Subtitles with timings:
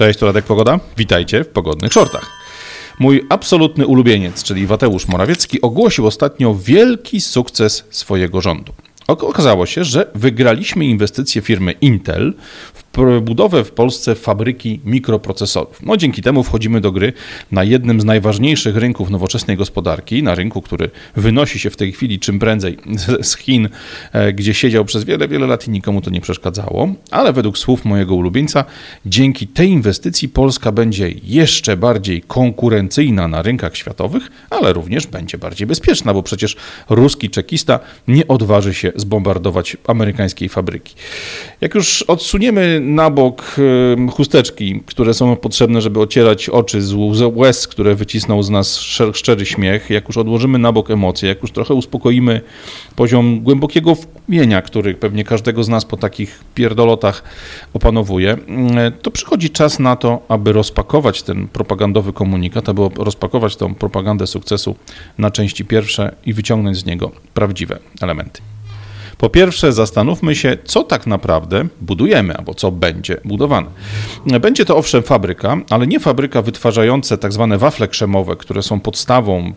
[0.00, 0.80] Cześć, to Radek Pogoda.
[0.96, 2.30] Witajcie w Pogodnych Shortach.
[2.98, 8.72] Mój absolutny ulubieniec, czyli Wateusz Morawiecki, ogłosił ostatnio wielki sukces swojego rządu.
[9.06, 12.34] Okazało się, że wygraliśmy inwestycje firmy Intel
[12.74, 12.82] w
[13.22, 15.82] budowę w Polsce fabryki mikroprocesorów.
[15.82, 17.12] No, dzięki temu wchodzimy do gry
[17.52, 22.18] na jednym z najważniejszych rynków nowoczesnej gospodarki, na rynku, który wynosi się w tej chwili
[22.18, 22.76] czym prędzej
[23.22, 23.68] z Chin,
[24.12, 26.88] e, gdzie siedział przez wiele, wiele lat i nikomu to nie przeszkadzało.
[27.10, 28.64] Ale według słów mojego ulubieńca,
[29.06, 35.66] dzięki tej inwestycji Polska będzie jeszcze bardziej konkurencyjna na rynkach światowych, ale również będzie bardziej
[35.66, 36.56] bezpieczna, bo przecież
[36.88, 40.94] ruski czekista nie odważy się zbombardować amerykańskiej fabryki.
[41.60, 43.56] Jak już odsuniemy na bok
[44.12, 46.94] chusteczki, które są potrzebne, żeby ocierać oczy z
[47.34, 48.78] łez, które wycisnął z nas
[49.14, 52.40] szczery śmiech, jak już odłożymy na bok emocje, jak już trochę uspokoimy
[52.96, 57.22] poziom głębokiego wkumienia, który pewnie każdego z nas po takich pierdolotach
[57.74, 58.36] opanowuje,
[59.02, 64.76] to przychodzi czas na to, aby rozpakować ten propagandowy komunikat, aby rozpakować tą propagandę sukcesu
[65.18, 68.40] na części pierwsze i wyciągnąć z niego prawdziwe elementy.
[69.20, 73.66] Po pierwsze, zastanówmy się, co tak naprawdę budujemy, albo co będzie budowane.
[74.40, 79.52] Będzie to owszem fabryka, ale nie fabryka wytwarzająca tak zwane wafle krzemowe, które są podstawą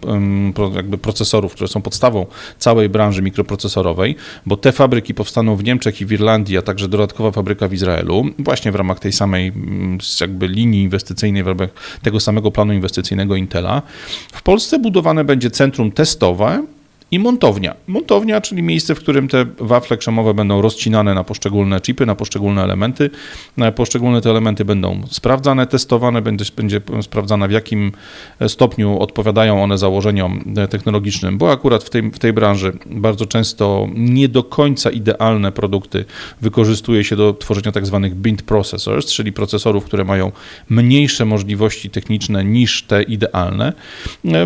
[0.76, 2.26] jakby procesorów, które są podstawą
[2.58, 7.32] całej branży mikroprocesorowej, bo te fabryki powstaną w Niemczech i w Irlandii, a także dodatkowa
[7.32, 9.52] fabryka w Izraelu, właśnie w ramach tej samej
[10.22, 11.70] jakby linii inwestycyjnej, w ramach
[12.02, 13.82] tego samego planu inwestycyjnego Intela.
[14.34, 16.64] W Polsce budowane będzie centrum testowe,
[17.14, 17.76] i montownia.
[17.88, 22.64] Montownia, czyli miejsce, w którym te wafle krzemowe będą rozcinane na poszczególne chipy, na poszczególne
[22.64, 23.10] elementy.
[23.76, 27.92] Poszczególne te elementy będą sprawdzane, testowane, będzie, będzie sprawdzane w jakim
[28.48, 34.30] stopniu odpowiadają one założeniom technologicznym, bo akurat w tej, w tej branży bardzo często nie
[34.30, 36.06] do końca idealne produkty
[36.42, 40.32] wykorzystuje się do tworzenia tak zwanych bind processors, czyli procesorów, które mają
[40.70, 43.74] mniejsze możliwości techniczne niż te idealne.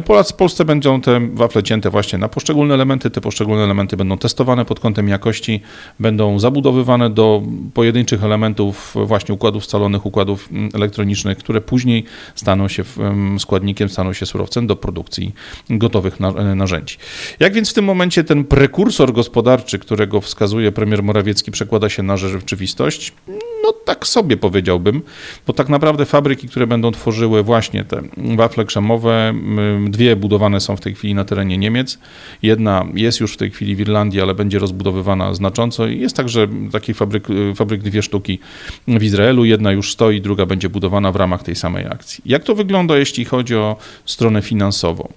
[0.06, 3.10] Polacy w Polsce będą te wafle cięte właśnie na poszczególne poszczególne elementy.
[3.10, 5.62] Te poszczególne elementy będą testowane pod kątem jakości,
[6.00, 12.04] będą zabudowywane do pojedynczych elementów właśnie układów scalonych, układów mm, elektronicznych, które później
[12.36, 12.84] staną się
[13.40, 15.34] składnikiem, staną się surowcem do produkcji
[15.70, 16.98] gotowych e, narzędzi.
[17.40, 22.18] Jak więc w tym momencie ten prekursor gospodarczy, którego wskazuje premier Morawiecki, przekłada się na
[22.18, 23.14] rzeczywistość?
[23.68, 25.02] No tak sobie powiedziałbym,
[25.48, 28.02] bo tak naprawdę fabryki, które będą tworzyły właśnie te
[28.36, 29.34] wafle krzemowe,
[29.90, 32.00] dwie budowane są w tej chwili na terenie Niemiec.
[32.42, 35.88] Jedna jest już w tej chwili w Irlandii, ale będzie rozbudowywana znacząco.
[35.88, 38.40] Jest także takich fabryk, fabryk dwie sztuki
[38.88, 39.46] w Izraelu.
[39.46, 42.22] Jedna już stoi, druga będzie budowana w ramach tej samej akcji.
[42.26, 45.14] Jak to wygląda, jeśli chodzi o stronę finansową?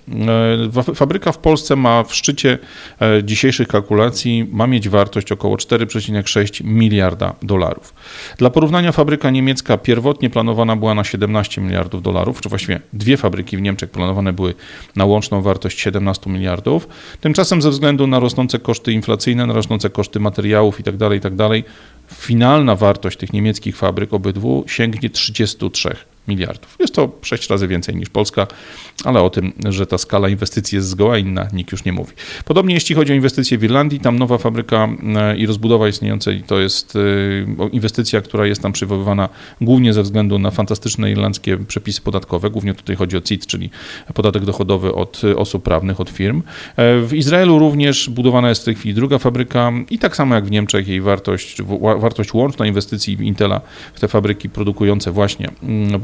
[0.89, 2.59] E, fabryka w Polsce ma w szczycie
[3.01, 7.95] e, dzisiejszych kalkulacji ma mieć wartość około 4,6 miliarda dolarów.
[8.41, 13.57] Dla porównania fabryka niemiecka pierwotnie planowana była na 17 miliardów dolarów, czy właściwie dwie fabryki
[13.57, 14.55] w Niemczech planowane były
[14.97, 16.89] na łączną wartość 17 miliardów.
[17.21, 21.73] Tymczasem ze względu na rosnące koszty inflacyjne, na rosnące koszty materiałów itd., tak itd., tak
[22.15, 25.73] finalna wartość tych niemieckich fabryk obydwu sięgnie 33
[26.29, 26.77] miliardów.
[26.81, 28.47] Jest to sześć razy więcej niż Polska,
[29.05, 32.13] ale o tym, że ta skala inwestycji jest zgoła inna, nikt już nie mówi.
[32.45, 36.61] Podobnie jeśli chodzi o inwestycje w Irlandii, tam nowa fabryka e, i rozbudowa istniejącej to
[36.61, 39.29] jest e, inwestycja, która jest tam przywoływana
[39.61, 42.51] głównie ze względu na fantastyczne irlandzkie przepisy podatkowe.
[42.51, 43.71] Głównie tutaj chodzi o CIT, czyli
[44.15, 46.43] podatek dochodowy od osób prawnych, od firm.
[46.77, 50.45] E, w Izraelu również budowana jest w tej chwili druga fabryka i tak samo jak
[50.45, 51.63] w Niemczech jej wartość,
[51.99, 53.61] wartość łączna inwestycji Intela
[53.95, 56.01] w te fabryki produkujące właśnie mm,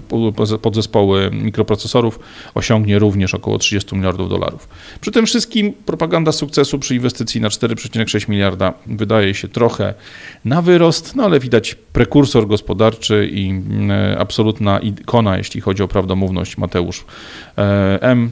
[0.62, 2.18] podzespoły mikroprocesorów
[2.54, 4.68] osiągnie również około 30 miliardów dolarów.
[5.00, 9.94] Przy tym wszystkim propaganda sukcesu przy inwestycji na 4,6 miliarda wydaje się trochę
[10.44, 16.58] na wyrost, no ale widać prekursor gospodarczy i mm, absolutna ikona, jeśli chodzi o prawdomówność
[16.58, 17.04] Mateusz
[17.58, 18.30] e, M.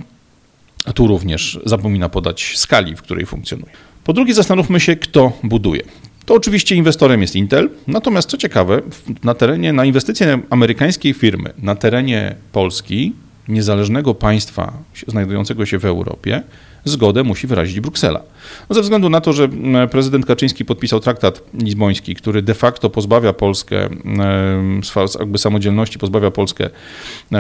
[0.95, 3.73] Tu również zapomina podać skali, w której funkcjonuje.
[4.05, 5.82] Po drugie, zastanówmy się, kto buduje
[6.26, 7.71] to oczywiście inwestorem jest Intel.
[7.87, 8.82] Natomiast co ciekawe,
[9.25, 13.12] na terenie, na inwestycje amerykańskiej firmy na terenie Polski,
[13.49, 14.73] niezależnego państwa
[15.06, 16.43] znajdującego się w Europie,
[16.84, 18.20] zgodę musi wyrazić Bruksela.
[18.70, 19.48] Ze względu na to, że
[19.90, 23.88] prezydent Kaczyński podpisał traktat lizboński, który de facto pozbawia Polskę
[25.19, 26.70] jakby samodzielności, pozbawia Polskę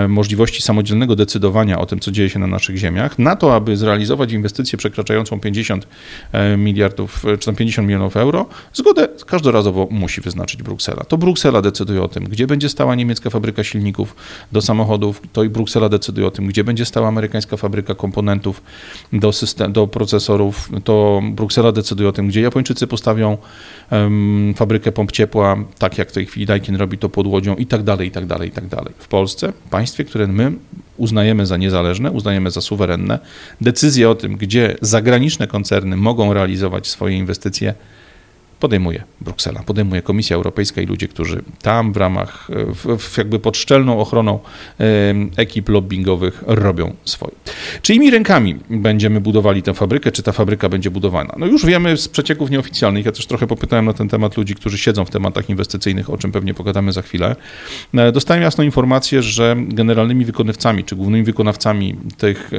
[0.08, 4.32] możliwości samodzielnego decydowania o tym, co dzieje się na naszych ziemiach, na to, aby zrealizować
[4.32, 5.86] inwestycję przekraczającą 50
[6.58, 11.04] miliardów, czy tam 50 milionów euro, zgodę każdorazowo musi wyznaczyć Bruksela.
[11.04, 14.16] To Bruksela decyduje o tym, gdzie będzie stała niemiecka fabryka silników
[14.52, 18.62] do samochodów, to i Bruksela decyduje o tym, gdzie będzie stała amerykańska fabryka komponentów
[19.12, 23.38] do system, do procesorów, to Bruksela decyduje o tym, gdzie Japończycy postawią
[23.90, 27.66] um, fabrykę pomp ciepła, tak jak w tej chwili Daikin robi to pod Łodzią i
[27.66, 28.94] tak dalej, i tak dalej, i tak dalej.
[28.98, 30.52] W Polsce, państwie, które my
[30.96, 33.18] uznajemy za niezależne, uznajemy za suwerenne,
[33.60, 37.74] decyzje o tym, gdzie zagraniczne koncerny mogą realizować swoje inwestycje,
[38.64, 43.56] podejmuje Bruksela, podejmuje Komisja Europejska i ludzie, którzy tam w ramach, w, w jakby pod
[43.56, 44.38] szczelną ochroną
[45.36, 47.32] ekip lobbyingowych robią swoje.
[47.82, 51.34] Czyimi rękami będziemy budowali tę fabrykę, czy ta fabryka będzie budowana?
[51.38, 54.78] No już wiemy z przecieków nieoficjalnych, ja też trochę popytałem na ten temat ludzi, którzy
[54.78, 57.36] siedzą w tematach inwestycyjnych, o czym pewnie pogadamy za chwilę.
[57.94, 62.50] E, dostałem jasną informację, że generalnymi wykonawcami, czy głównymi wykonawcami tych,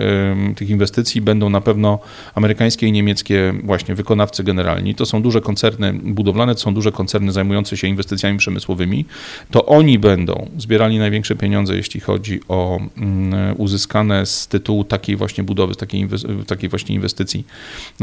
[0.56, 2.00] tych inwestycji będą na pewno
[2.36, 4.96] amerykańskie i niemieckie właśnie wykonawcy generalni.
[4.96, 9.06] To są duże koncerny budowlane, to są duże koncerny zajmujące się inwestycjami przemysłowymi,
[9.52, 15.44] to oni będą zbierali największe pieniądze, jeśli chodzi o mm, uzyskane z tytułu takiej właśnie
[15.44, 16.08] budowy, takiej,
[16.48, 17.46] takiej właśnie inwestycji,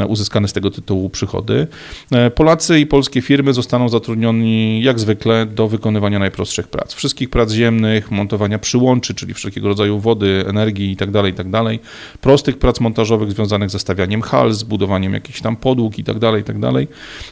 [0.07, 1.67] uzyskane z tego tytułu przychody.
[2.11, 6.93] E, Polacy i polskie firmy zostaną zatrudnioni jak zwykle do wykonywania najprostszych prac.
[6.93, 11.77] Wszystkich prac ziemnych, montowania przyłączy, czyli wszelkiego rodzaju wody, energii itd., tak itd., tak
[12.21, 16.71] prostych prac montażowych związanych ze stawianiem hal, z budowaniem jakichś tam podłóg itd., itd.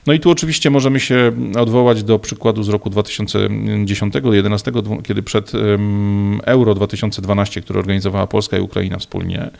[0.08, 5.52] No i tu oczywiście Oczywiście możemy się odwołać do przykładu z roku 2010-2011, kiedy przed
[6.44, 9.52] Euro 2012, które organizowała Polska i Ukraina wspólnie, e,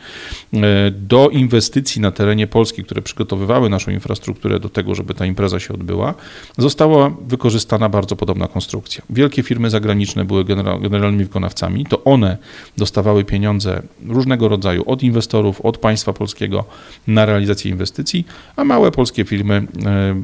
[0.90, 5.74] do inwestycji na terenie Polski, które przygotowywały naszą infrastrukturę do tego, żeby ta impreza się
[5.74, 6.14] odbyła,
[6.58, 9.02] została wykorzystana bardzo podobna konstrukcja.
[9.10, 10.44] Wielkie firmy zagraniczne były
[10.80, 12.36] generalnymi wykonawcami, to one
[12.76, 16.64] dostawały pieniądze różnego rodzaju od inwestorów, od państwa polskiego
[17.06, 18.26] na realizację inwestycji,
[18.56, 20.14] a małe polskie firmy e,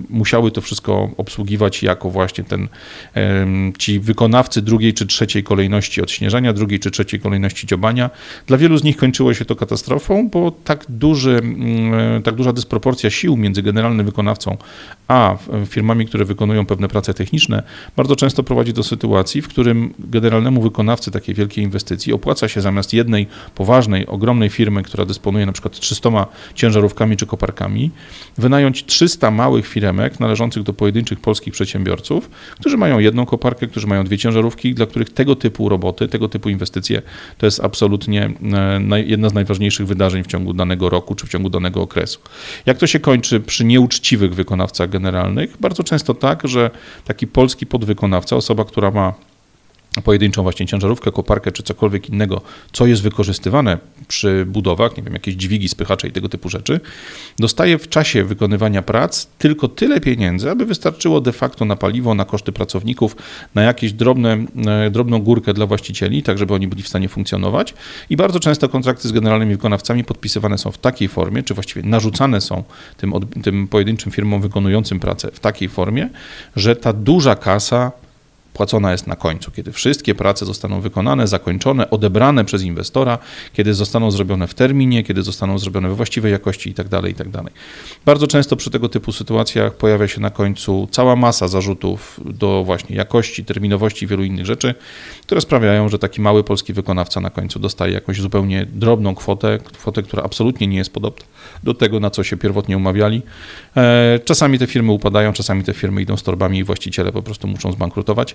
[0.49, 2.69] musiały to wszystko obsługiwać jako właśnie ten,
[3.79, 8.11] ci wykonawcy drugiej czy trzeciej kolejności odśnieżania, drugiej czy trzeciej kolejności dziobania.
[8.47, 13.11] Dla wielu z nich kończyło się to katastrofą, bo tak, duży, mm, tak duża dysproporcja
[13.11, 14.57] sił między generalnym wykonawcą
[15.09, 15.37] a
[15.67, 17.63] firmami, które wykonują pewne prace techniczne,
[17.97, 22.93] bardzo często prowadzi do sytuacji, w którym generalnemu wykonawcy takiej wielkiej inwestycji opłaca się zamiast
[22.93, 27.91] jednej poważnej, ogromnej firmy, która dysponuje na przykład 300 ciężarówkami czy koparkami,
[28.39, 32.31] wynająć 300 małych firemek należących do pojedynczych polskich przedsiębiorców,
[32.61, 36.49] którzy mają jedną koparkę, którzy mają dwie ciężarówki, dla których tego typu roboty, tego typu
[36.49, 37.03] inwestycje
[37.39, 38.31] to jest absolutnie
[38.91, 42.21] e, jedna z najważniejszych wydarzeń w ciągu danego roku czy w ciągu danego okresu.
[42.67, 45.57] Jak to się kończy przy nieuczciwych wykonawcach generalnych?
[45.61, 46.71] Bardzo często tak, że
[47.05, 49.15] taki polski podwykonawca, osoba, która ma
[50.03, 52.41] pojedynczą właśnie ciężarówkę, koparkę czy cokolwiek innego,
[52.73, 53.79] co jest wykorzystywane
[54.09, 56.81] przy budowach, nie wiem, jakieś dźwigi, spychacze i tego typu rzeczy,
[57.39, 62.25] dostaje w czasie wykonywania prac tylko tyle pieniędzy, aby wystarczyło de facto na paliwo, na
[62.25, 63.17] koszty pracowników,
[63.55, 67.75] na jakieś drobne, e, drobną górkę dla właścicieli, tak żeby oni byli w stanie funkcjonować.
[68.11, 72.41] I bardzo często kontrakty z generalnymi wykonawcami podpisywane są w takiej formie, czy właściwie narzucane
[72.41, 72.65] są
[72.97, 73.13] tym,
[73.43, 76.09] tym pojedynczym firmom wykonującym pracę w takiej formie,
[76.57, 77.93] że ta duża kasa
[78.59, 83.19] płacona jest na końcu, kiedy wszystkie prace zostaną wykonane, zakończone, odebrane przez inwestora,
[83.53, 86.91] kiedy zostaną zrobione w terminie, kiedy zostaną zrobione we właściwej jakości itd.
[86.91, 87.33] Tak itd.
[87.33, 87.53] Tak
[88.07, 92.97] Bardzo często przy tego typu sytuacjach pojawia się na końcu cała masa zarzutów do właśnie
[92.97, 94.75] jakości, terminowości i wielu innych rzeczy,
[95.23, 100.03] które sprawiają, że taki mały polski wykonawca na końcu dostaje jakąś zupełnie drobną kwotę, kwotę,
[100.03, 101.27] która absolutnie nie jest podobna
[101.63, 103.23] do tego, na co się pierwotnie umawiali.
[103.77, 107.49] E, czasami te firmy upadają, czasami te firmy idą z torbami i właściciele po prostu
[107.49, 108.35] muszą zbankrutować.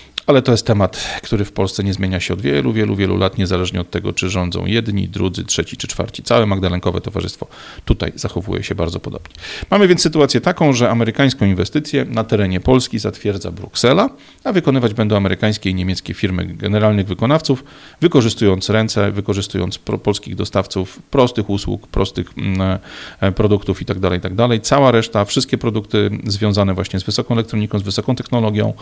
[0.31, 3.37] Ale to jest temat, który w Polsce nie zmienia się od wielu, wielu, wielu lat,
[3.37, 6.23] niezależnie od tego, czy rządzą jedni, drudzy, trzeci czy czwarci.
[6.23, 7.47] Całe Magdalenkowe Towarzystwo
[7.85, 9.35] tutaj zachowuje się bardzo podobnie.
[9.71, 14.09] Mamy więc sytuację taką, że amerykańską inwestycję na terenie Polski zatwierdza Bruksela,
[14.43, 17.63] a wykonywać będą amerykańskie i niemieckie firmy generalnych wykonawców,
[18.01, 22.79] wykorzystując ręce, wykorzystując polskich dostawców prostych usług, prostych mm,
[23.19, 24.49] e, produktów itd., tak itd.
[24.49, 28.73] Tak Cała reszta, wszystkie produkty związane właśnie z wysoką elektroniką, z wysoką technologią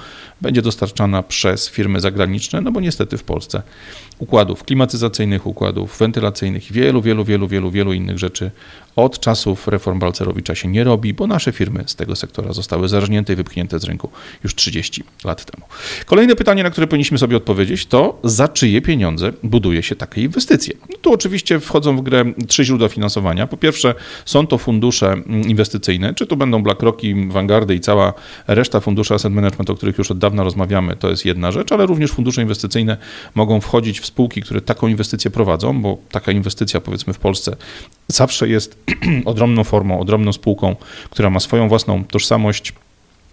[0.41, 3.62] będzie dostarczana przez firmy zagraniczne, no bo niestety w Polsce.
[4.17, 8.51] Układów klimatyzacyjnych, układów wentylacyjnych, wielu, wielu, wielu, wielu, wielu innych rzeczy
[9.00, 13.34] od czasów reform Balcerowicza się nie robi, bo nasze firmy z tego sektora zostały zarżnięte
[13.34, 14.10] i wypchnięte z rynku
[14.44, 15.65] już 30 lat temu.
[16.06, 20.74] Kolejne pytanie, na które powinniśmy sobie odpowiedzieć, to za czyje pieniądze buduje się takie inwestycje?
[20.89, 23.48] No tu oczywiście wchodzą w grę trzy źródła finansowania.
[23.48, 25.15] Po pierwsze są to fundusze
[25.48, 28.13] inwestycyjne, czy to będą BlackRocki, Vanguardy i cała
[28.48, 31.86] reszta funduszy asset management, o których już od dawna rozmawiamy, to jest jedna rzecz, ale
[31.86, 32.98] również fundusze inwestycyjne
[33.36, 37.56] mogą wchodzić w spółki, które taką inwestycję prowadzą, bo taka inwestycja powiedzmy w Polsce
[38.12, 38.78] zawsze jest
[39.25, 40.75] odrębną formą, odrębną spółką,
[41.10, 42.74] która ma swoją własną tożsamość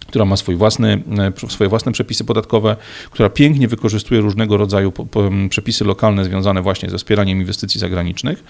[0.07, 1.03] która ma swój własny,
[1.45, 2.75] e, swoje własne przepisy podatkowe,
[3.11, 4.93] która pięknie wykorzystuje różnego rodzaju
[5.49, 8.43] przepisy lokalne związane właśnie ze wspieraniem inwestycji zagranicznych.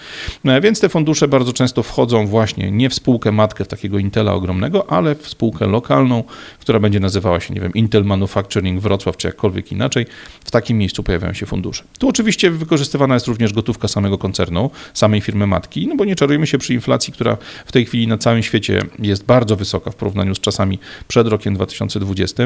[0.46, 4.92] E, więc te fundusze bardzo często wchodzą właśnie nie w spółkę matkę takiego Intela ogromnego,
[4.92, 6.24] ale w spółkę lokalną,
[6.60, 10.06] która będzie nazywała się, nie wiem, Intel Manufacturing Wrocław, czy jakkolwiek inaczej.
[10.46, 11.84] W takim miejscu pojawiają się fundusze.
[12.00, 16.48] Tu oczywiście wykorzystywana jest również gotówka samego koncernu, samej firmy matki, no bo nie czarujmy
[16.48, 20.36] się przy inflacji, która w tej chwili na całym świecie jest bardzo wysoka w porównaniu
[20.36, 22.44] z czasami przed rokiem rokiem 2020.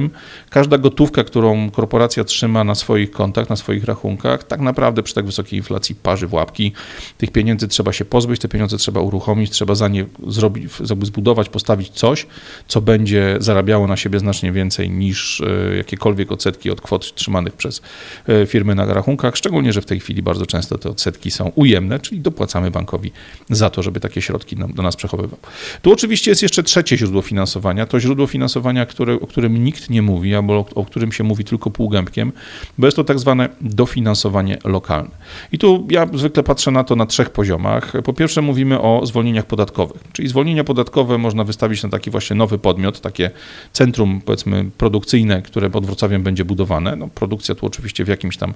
[0.49, 5.25] Każda gotówka, którą korporacja trzyma na swoich kontach, na swoich rachunkach, tak naprawdę przy tak
[5.25, 6.71] wysokiej inflacji parzy w łapki.
[7.17, 11.89] Tych pieniędzy trzeba się pozbyć, te pieniądze trzeba uruchomić, trzeba za nie zrobić, zbudować, postawić
[11.89, 12.27] coś,
[12.67, 17.81] co będzie zarabiało na siebie znacznie więcej niż e, jakiekolwiek odsetki od kwot trzymanych przez
[18.27, 21.99] e, firmy na rachunkach, szczególnie, że w tej chwili bardzo często te odsetki są ujemne,
[21.99, 23.11] czyli dopłacamy bankowi
[23.49, 25.39] za to, żeby takie środki do nas przechowywał.
[25.81, 30.01] Tu oczywiście jest jeszcze trzecie źródło finansowania, to źródło finansowania, które, o którym nikt nie
[30.01, 32.31] mówi, albo o, o którym się mówi tylko półgębkiem,
[32.77, 35.11] bo jest to tak zwane dofinansowanie lokalne.
[35.51, 37.93] I tu ja zwykle patrzę na to na trzech poziomach.
[38.03, 42.57] Po pierwsze mówimy o zwolnieniach podatkowych, czyli zwolnienia podatkowe można wystawić na taki właśnie nowy
[42.57, 43.31] podmiot, takie
[43.73, 46.95] centrum powiedzmy produkcyjne, które pod Wrocławiem będzie budowane.
[46.95, 48.53] No, produkcja tu oczywiście w jakimś tam,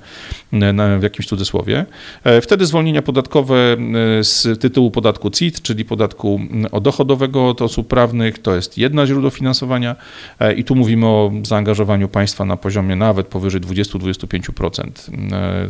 [0.99, 1.85] w jakimś cudzysłowie.
[2.23, 3.55] E, wtedy zwolnienia podatkowe
[4.19, 6.39] e, z tytułu podatku CIT, czyli podatku
[6.81, 9.95] dochodowego od osób prawnych, to jest jedno źródło finansowania.
[10.39, 14.89] E, I tu mówimy o zaangażowaniu państwa na poziomie nawet powyżej 20-25%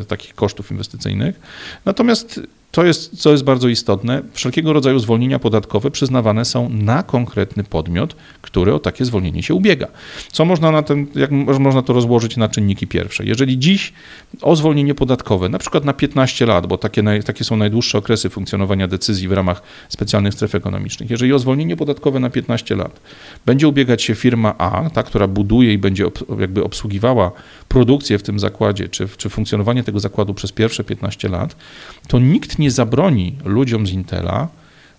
[0.01, 1.39] e, takich kosztów inwestycyjnych.
[1.85, 2.41] Natomiast
[2.75, 8.15] to jest, co jest bardzo istotne, wszelkiego rodzaju zwolnienia podatkowe przyznawane są na konkretny podmiot,
[8.41, 9.87] który o takie zwolnienie się ubiega.
[10.31, 13.25] Co można na ten, jak można to rozłożyć na czynniki pierwsze?
[13.25, 13.93] Jeżeli dziś
[14.41, 18.87] o zwolnienie podatkowe, na przykład na 15 lat, bo takie, takie są najdłuższe okresy funkcjonowania
[18.87, 22.99] decyzji w ramach specjalnych stref ekonomicznych, jeżeli o zwolnienie podatkowe na 15 lat
[23.45, 26.05] będzie ubiegać się firma A, ta, która buduje i będzie
[26.39, 27.31] jakby obsługiwała
[27.67, 31.55] produkcję w tym zakładzie, czy, czy funkcjonowanie tego zakładu przez pierwsze 15 lat,
[32.07, 34.47] to nikt nie zabroni ludziom z Intela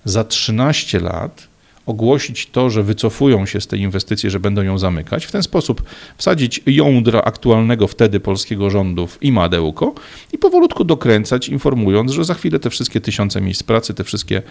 [0.05, 1.49] za 13 lat
[1.87, 5.83] ogłosić to, że wycofują się z tej inwestycji, że będą ją zamykać, w ten sposób
[6.17, 9.95] wsadzić jądra aktualnego wtedy polskiego rządu w imadełko
[10.33, 14.43] i powolutku dokręcać, informując, że za chwilę te wszystkie tysiące miejsc pracy, te wszystkie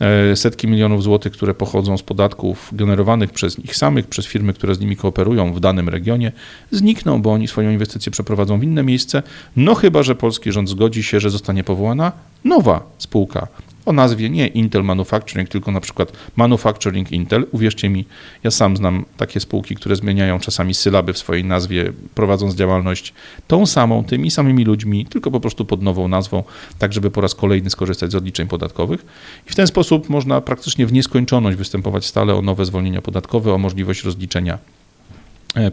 [0.00, 4.74] e, setki milionów złotych, które pochodzą z podatków generowanych przez nich samych, przez firmy, które
[4.74, 6.32] z nimi kooperują w danym regionie,
[6.70, 9.22] znikną, bo oni swoją inwestycję przeprowadzą w inne miejsce,
[9.56, 12.12] no chyba, że polski rząd zgodzi się, że zostanie powołana
[12.44, 13.48] nowa spółka
[13.86, 17.46] o nazwie nie Intel Manufacturing, tylko na przykład Manufacturing Intel.
[17.52, 18.04] Uwierzcie mi,
[18.44, 23.14] ja sam znam takie spółki, które zmieniają czasami sylaby w swojej nazwie, prowadząc działalność
[23.48, 26.44] tą samą, tymi samymi ludźmi, tylko po prostu pod nową nazwą,
[26.78, 29.04] tak żeby po raz kolejny skorzystać z odliczeń podatkowych.
[29.48, 33.58] I w ten sposób można praktycznie w nieskończoność występować stale o nowe zwolnienia podatkowe, o
[33.58, 34.58] możliwość rozliczenia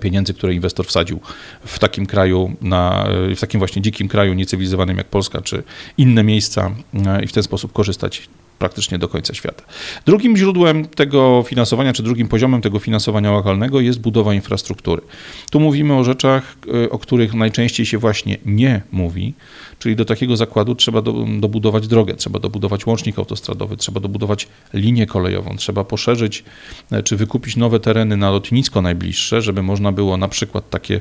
[0.02, 1.20] pieniędzy, które inwestor wsadził
[1.66, 5.64] w takim kraju, na, e, w takim właśnie dzikim kraju niecywilizowanym jak Polska, czy
[5.98, 9.64] inne miejsca e, i w ten sposób korzystać praktycznie do końca świata.
[10.06, 15.02] Drugim źródłem tego finansowania, czy drugim poziomem tego finansowania lokalnego jest budowa infrastruktury.
[15.52, 16.56] Tu mówimy o rzeczach,
[16.90, 19.34] o których najczęściej się właśnie nie mówi,
[19.80, 25.06] czyli do takiego zakładu trzeba do, dobudować drogę, trzeba dobudować łącznik autostradowy, trzeba dobudować linię
[25.06, 26.44] kolejową, trzeba poszerzyć
[27.04, 31.00] czy wykupić nowe tereny na lotnisko najbliższe, żeby można było na przykład takie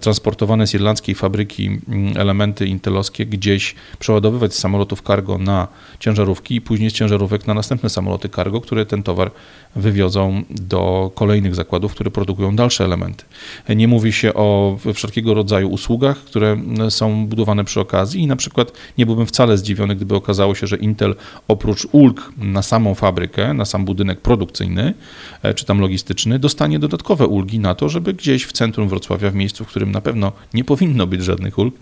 [0.00, 6.60] transportowane z irlandzkiej fabryki mm, elementy intelowskie gdzieś przeładowywać z samolotów cargo na ciężarówki i
[6.60, 9.30] później z ciężarówek na następne samoloty cargo, które ten towar
[9.76, 13.24] wywiozą do kolejnych zakładów, które produkują dalsze elementy.
[13.68, 16.56] Nie mówi się o wszelkiego rodzaju usługach, które
[16.88, 20.76] są budowane przy okazji i na przykład nie byłbym wcale zdziwiony, gdyby okazało się, że
[20.76, 21.14] Intel
[21.48, 24.94] oprócz ulg na samą fabrykę, na sam budynek produkcyjny
[25.42, 29.34] e, czy tam logistyczny, dostanie dodatkowe ulgi na to, żeby gdzieś w centrum Wrocławia, w
[29.34, 31.74] miejscu, w którym na pewno nie powinno być żadnych ulg,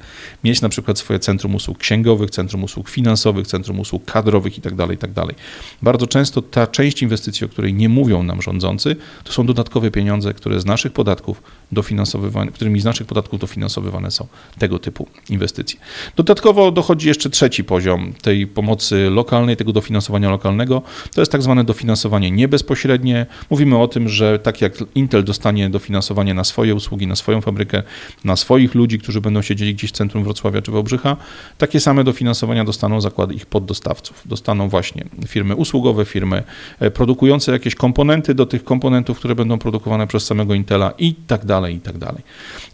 [0.44, 4.76] mieć na przykład swoje centrum usług księgowych, centrum usług finansowych, centrum usług kadrowych itd.
[4.76, 5.14] Tak itd.
[5.14, 5.36] Tak
[5.82, 10.34] Bardzo często ta część inwestycji, o której nie mówią nam rządzący, to są dodatkowe pieniądze,
[10.34, 11.42] które z naszych podatków
[11.72, 14.26] dofinansowywane, którymi z naszych podatków dofinansowywane są
[14.58, 15.80] tego typu inwestycje.
[16.16, 20.82] Dodatkowo dochodzi jeszcze trzeci poziom tej pomocy lokalnej, tego dofinansowania lokalnego.
[21.14, 23.26] To jest tak zwane dofinansowanie niebezpośrednie.
[23.50, 27.82] Mówimy o tym, że tak jak Intel dostanie dofinansowanie na swoje usługi, na swoją fabrykę,
[28.24, 31.16] na swoich ludzi, którzy będą siedzieli gdzieś w centrum Wrocławia czy Wałbrzycha,
[31.58, 34.22] takie same dofinansowania dostaną zakłady ich poddostawców.
[34.26, 36.42] Dostaną właśnie firmy usługowe, firmy
[36.80, 41.44] e, produkujące jakieś komponenty do tych komponentów, które będą produkowane przez samego Intela i tak
[41.44, 42.22] dalej, i tak dalej.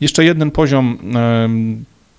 [0.01, 0.99] Jeszcze jeden poziom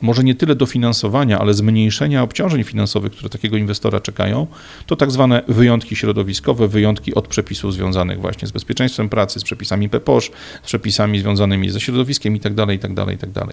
[0.02, 4.48] może nie tyle dofinansowania, ale zmniejszenia obciążeń finansowych, które takiego inwestora czekają,
[4.86, 9.90] to tak zwane wyjątki środowiskowe, wyjątki od przepisów związanych właśnie z bezpieczeństwem pracy, z przepisami
[9.90, 10.32] PPOSZ,
[10.64, 13.46] z przepisami związanymi ze środowiskiem itd., itd., itd.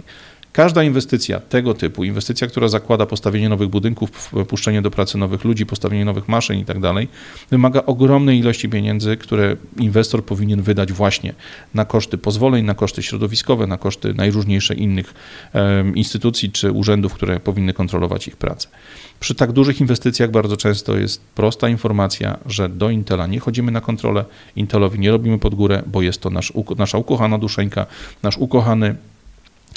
[0.53, 5.67] Każda inwestycja tego typu, inwestycja, która zakłada postawienie nowych budynków, puszczenie do pracy nowych ludzi,
[5.67, 7.09] postawienie nowych maszyn i tak dalej,
[7.51, 11.35] wymaga ogromnej ilości pieniędzy, które inwestor powinien wydać właśnie
[11.75, 15.15] na koszty pozwoleń, na koszty środowiskowe, na koszty najróżniejszych innych
[15.95, 18.69] instytucji czy urzędów, które powinny kontrolować ich pracę.
[19.21, 23.81] Przy tak dużych inwestycjach bardzo często jest prosta informacja, że do Intela nie chodzimy na
[23.81, 24.25] kontrolę,
[24.57, 27.87] Intelowi nie robimy pod górę, bo jest to nasz, nasza ukochana duszeńka,
[28.23, 28.97] nasz ukochany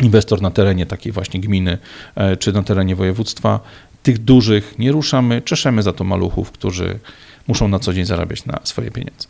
[0.03, 1.77] inwestor na terenie takiej właśnie gminy
[2.15, 3.59] e, czy na terenie województwa.
[4.03, 6.99] Tych dużych nie ruszamy, czeszemy za to maluchów, którzy
[7.47, 9.27] muszą na co dzień zarabiać na swoje pieniądze.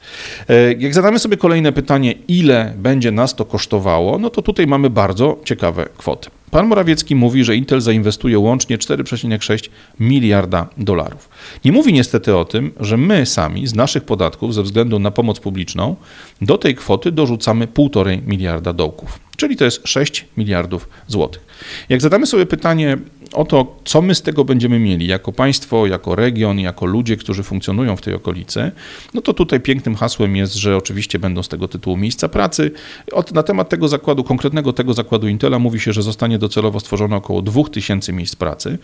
[0.78, 5.40] Jak zadamy sobie kolejne pytanie, ile będzie nas to kosztowało, no to tutaj mamy bardzo
[5.46, 6.30] ciekawe kwoty.
[6.52, 9.70] Pan Morawiecki mówi, że Intel zainwestuje łącznie 4,6
[10.00, 11.30] miliarda dolarów.
[11.66, 15.40] Nie mówi niestety o tym, że my sami z naszych podatków, ze względu na pomoc
[15.40, 15.96] publiczną,
[16.42, 21.46] do tej kwoty dorzucamy 1,5 miliarda dołków czyli to jest 6 miliardów złotych.
[21.90, 22.98] Jak zadamy sobie pytanie
[23.36, 27.44] o to, co my z tego będziemy mieli jako państwo, jako region, jako ludzie, którzy
[27.44, 28.72] funkcjonują w tej okolicy,
[29.14, 32.72] no to tutaj pięknym hasłem jest, że oczywiście będą z tego tytułu miejsca pracy.
[33.34, 37.42] na temat tego zakładu, konkretnego tego zakładu Intela mówi się, że zostanie docelowo stworzone około
[37.42, 38.78] 2000 miejsc pracy.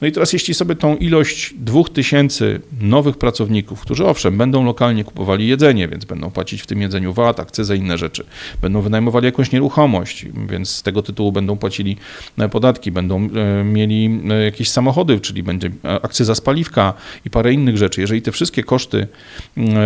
[0.00, 5.48] No i teraz jeśli sobie tą ilość 2000 nowych pracowników, którzy owszem, będą lokalnie kupowali
[5.48, 8.24] jedzenie, więc będą płacić w tym jedzeniu VAT, akcyzę, inne rzeczy,
[8.62, 11.96] będą wynajmowali jakąś nieruchomość, więc z tego tytułu będą płacili
[12.38, 15.70] e, podatki, będą e, mieli e, jakieś samochody, czyli będzie
[16.02, 16.94] akcyza z paliwka
[17.24, 18.00] i parę innych rzeczy.
[18.00, 19.06] Jeżeli te wszystkie koszty,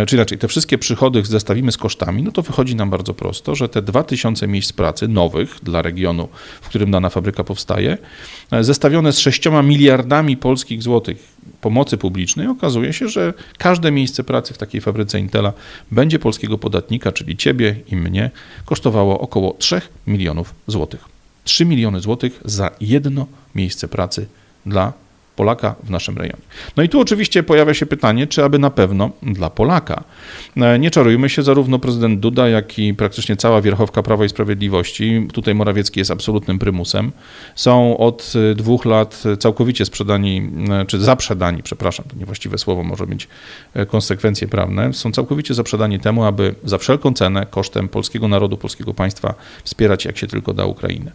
[0.07, 3.69] czy inaczej, te wszystkie przychody zestawimy z kosztami, no to wychodzi nam bardzo prosto, że
[3.69, 6.27] te 2000 miejsc pracy nowych dla regionu,
[6.61, 7.97] w którym dana fabryka powstaje,
[8.61, 14.57] zestawione z 6 miliardami polskich złotych pomocy publicznej, okazuje się, że każde miejsce pracy w
[14.57, 15.53] takiej fabryce Intela
[15.91, 18.31] będzie polskiego podatnika, czyli ciebie i mnie,
[18.65, 21.17] kosztowało około 3 milionów złotych.
[21.43, 24.27] 3 miliony złotych za jedno miejsce pracy
[24.65, 24.93] dla
[25.37, 26.41] Polaka w naszym rejonie.
[26.77, 30.03] No i tu oczywiście pojawia się pytanie, czy aby na pewno dla Polaka.
[30.57, 35.27] E, nie czarujmy się, zarówno prezydent Duda, jak i praktycznie cała wierchowka Prawa i Sprawiedliwości,
[35.33, 37.11] tutaj Morawiecki jest absolutnym prymusem,
[37.55, 43.07] są od e, dwóch lat całkowicie sprzedani, e, czy zaprzedani, przepraszam, to niewłaściwe słowo może
[43.07, 43.27] mieć
[43.87, 49.33] konsekwencje prawne, są całkowicie zaprzedani temu, aby za wszelką cenę, kosztem polskiego narodu, polskiego państwa
[49.63, 51.11] wspierać jak się tylko da Ukrainę.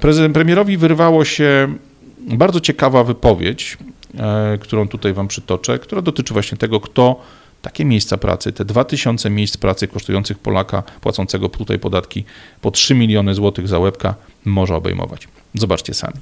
[0.00, 1.74] Prezydent, premierowi wyrwało się
[2.18, 3.78] bardzo ciekawa wypowiedź,
[4.18, 7.20] e, którą tutaj Wam przytoczę, która dotyczy właśnie tego, kto
[7.62, 12.24] takie miejsca pracy, te 2000 miejsc pracy kosztujących Polaka, płacącego tutaj podatki
[12.60, 15.28] po 3 miliony złotych za łebka, może obejmować.
[15.54, 16.14] Zobaczcie sami.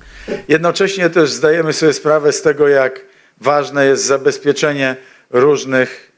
[0.48, 3.00] Jednocześnie też zdajemy sobie sprawę z tego, jak
[3.40, 4.96] ważne jest zabezpieczenie
[5.30, 6.12] różnych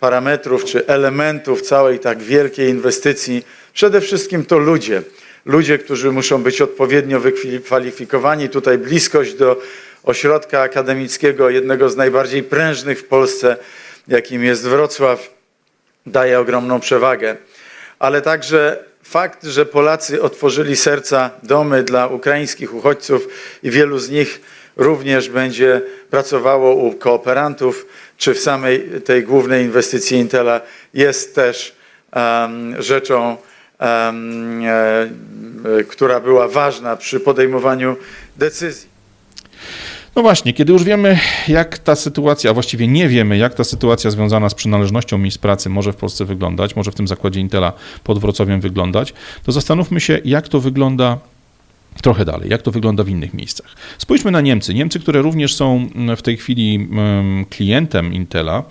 [0.00, 3.44] parametrów czy elementów całej tak wielkiej inwestycji.
[3.72, 5.02] Przede wszystkim to ludzie
[5.44, 8.48] ludzie, którzy muszą być odpowiednio wykwalifikowani.
[8.48, 9.60] Tutaj bliskość do
[10.02, 13.56] ośrodka akademickiego, jednego z najbardziej prężnych w Polsce,
[14.08, 15.34] jakim jest Wrocław,
[16.06, 17.36] daje ogromną przewagę.
[17.98, 23.28] Ale także fakt, że Polacy otworzyli serca, domy dla ukraińskich uchodźców
[23.62, 24.40] i wielu z nich
[24.76, 30.60] również będzie pracowało u kooperantów, czy w samej tej głównej inwestycji Intela
[30.94, 31.76] jest też
[32.16, 33.36] um, rzeczą
[35.88, 37.96] która była ważna przy podejmowaniu
[38.36, 38.88] decyzji.
[40.16, 44.10] No właśnie, kiedy już wiemy, jak ta sytuacja, a właściwie nie wiemy, jak ta sytuacja
[44.10, 47.72] związana z przynależnością miejsc pracy może w Polsce wyglądać, może w tym zakładzie Intela
[48.04, 49.14] pod Wrocławiem wyglądać,
[49.44, 51.18] to zastanówmy się, jak to wygląda
[52.02, 53.76] trochę dalej, jak to wygląda w innych miejscach.
[53.98, 54.74] Spójrzmy na Niemcy.
[54.74, 56.88] Niemcy, które również są w tej chwili
[57.50, 58.64] klientem Intela,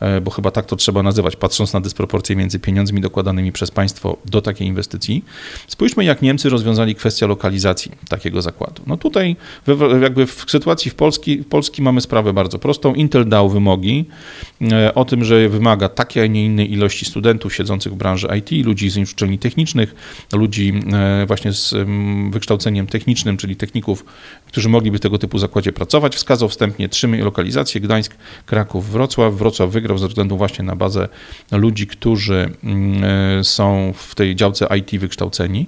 [0.00, 4.16] E, bo chyba tak to trzeba nazywać, patrząc na dysproporcje między pieniędzmi dokładanymi przez państwo
[4.24, 5.24] do takiej inwestycji.
[5.66, 8.82] Spójrzmy, jak Niemcy rozwiązali kwestię lokalizacji takiego zakładu.
[8.86, 9.36] No tutaj
[10.02, 12.94] jakby w sytuacji w Polski, w Polski mamy sprawę bardzo prostą.
[12.94, 14.04] Intel dał wymogi
[14.72, 18.66] e, o tym, że wymaga takiej, a nie innej ilości studentów siedzących w branży IT,
[18.66, 19.94] ludzi z uczelni technicznych,
[20.32, 21.74] ludzi e, właśnie z
[22.30, 24.04] wykształceniem technicznym, czyli techników,
[24.46, 26.16] którzy mogliby w tego typu zakładzie pracować.
[26.16, 28.14] Wskazał wstępnie trzy lokalizacje, Gdańsk,
[28.46, 29.34] Kraków, Wrocław.
[29.34, 31.08] Wrocław wygrał ze względu właśnie na bazę
[31.52, 33.04] ludzi, którzy mm,
[33.40, 35.66] e, są w tej działce IT wykształceni.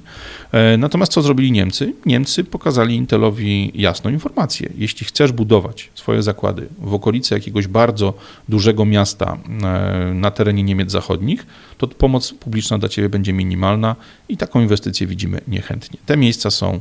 [0.52, 1.92] E, natomiast co zrobili Niemcy?
[2.06, 4.72] Niemcy pokazali Intelowi jasną informację.
[4.78, 8.14] Jeśli chcesz budować swoje zakłady w okolicy jakiegoś bardzo
[8.48, 11.46] dużego miasta e, na terenie Niemiec zachodnich,
[11.78, 13.96] to pomoc publiczna dla ciebie będzie minimalna
[14.28, 15.98] i taką inwestycję widzimy niechętnie.
[16.06, 16.80] Te miejsca są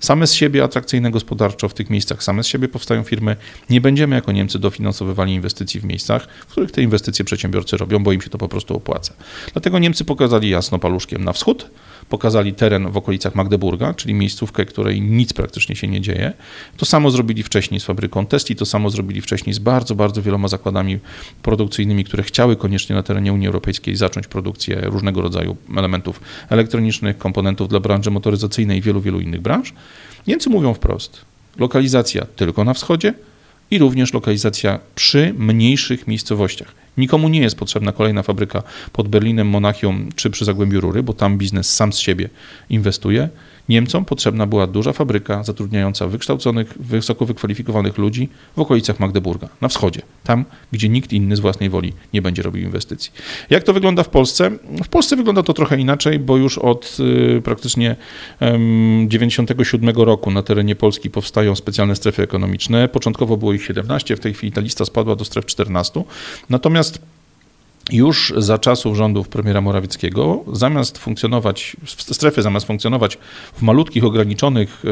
[0.00, 3.36] same z siebie atrakcyjne gospodarczo w tych miejscach, same z siebie powstają firmy.
[3.70, 8.12] Nie będziemy jako Niemcy dofinansowywali inwestycji w miejscach, w których te inwestycje przedsiębiorcy robią, bo
[8.12, 9.14] im się to po prostu opłaca.
[9.52, 11.70] Dlatego Niemcy pokazali jasno paluszkiem na wschód,
[12.08, 16.32] pokazali teren w okolicach Magdeburga, czyli miejscówkę, której nic praktycznie się nie dzieje.
[16.76, 20.48] To samo zrobili wcześniej z fabryką Testi, to samo zrobili wcześniej z bardzo, bardzo wieloma
[20.48, 20.98] zakładami
[21.42, 27.68] produkcyjnymi, które chciały koniecznie na terenie Unii Europejskiej zacząć produkcję różnego rodzaju elementów elektronicznych, komponentów
[27.68, 29.72] dla branży motoryzacyjnej i wielu, wielu innych branż.
[30.26, 31.24] Niemcy mówią wprost,
[31.56, 33.14] lokalizacja tylko na wschodzie
[33.70, 36.74] i również lokalizacja przy mniejszych miejscowościach.
[36.96, 41.38] Nikomu nie jest potrzebna kolejna fabryka pod Berlinem, Monachium czy przy Zagłębiu Rury, bo tam
[41.38, 42.28] biznes sam z siebie
[42.70, 43.28] inwestuje.
[43.68, 50.02] Niemcom potrzebna była duża fabryka zatrudniająca wykształconych, wysoko wykwalifikowanych ludzi w okolicach Magdeburga, na wschodzie,
[50.24, 53.12] tam, gdzie nikt inny z własnej woli nie będzie robił inwestycji.
[53.50, 54.50] Jak to wygląda w Polsce?
[54.84, 56.96] W Polsce wygląda to trochę inaczej, bo już od
[57.38, 57.96] y, praktycznie
[59.06, 62.88] 97 roku na terenie Polski powstają specjalne strefy ekonomiczne.
[62.88, 66.02] Początkowo było ich 17, w tej chwili ta lista spadła do stref 14.
[66.50, 66.98] Natomiast
[67.92, 73.18] już za czasów rządów premiera Morawieckiego, zamiast funkcjonować, strefy zamiast funkcjonować
[73.54, 74.82] w malutkich, ograniczonych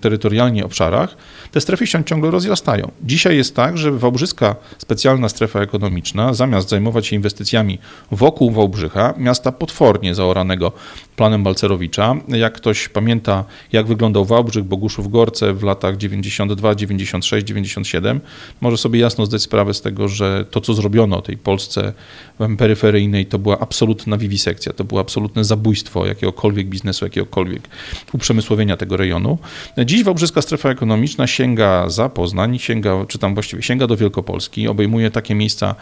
[0.00, 1.16] terytorialnie obszarach,
[1.52, 2.90] te strefy się ciągle rozrastają.
[3.02, 7.78] Dzisiaj jest tak, że Wałbrzyska specjalna strefa ekonomiczna, zamiast zajmować się inwestycjami
[8.10, 10.72] wokół Wałbrzycha, miasta potwornie zaoranego
[11.16, 18.20] planem Balcerowicza, jak ktoś pamięta, jak wyglądał Wałbrzych, Boguszów, Gorce w latach 92, 96, 97,
[18.60, 21.92] może sobie jasno zdać sprawę z tego, że to, co zrobiono tej Polsce
[22.58, 27.68] peryferyjnej to była absolutna wiwisekcja, to było absolutne zabójstwo jakiegokolwiek biznesu, jakiegokolwiek
[28.12, 29.38] uprzemysłowienia tego rejonu.
[29.84, 35.10] Dziś Wałbrzyska Strefa Ekonomiczna sięga za Poznań, sięga, czy tam właściwie sięga do Wielkopolski, obejmuje
[35.10, 35.74] takie miejsca,